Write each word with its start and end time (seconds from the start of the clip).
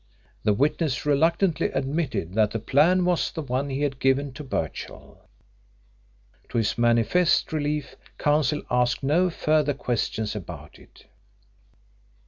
The 0.43 0.53
witness 0.53 1.05
reluctantly 1.05 1.67
admitted 1.67 2.33
that 2.33 2.49
the 2.49 2.57
plan 2.59 3.05
was 3.05 3.29
the 3.31 3.43
one 3.43 3.69
he 3.69 3.81
had 3.83 3.99
given 3.99 4.33
to 4.33 4.43
Birchill. 4.43 5.29
To 6.49 6.57
his 6.57 6.75
manifest 6.75 7.53
relief 7.53 7.95
Counsel 8.17 8.63
asked 8.71 9.03
no 9.03 9.29
further 9.29 9.75
questions 9.75 10.35
about 10.35 10.79
it. 10.79 11.05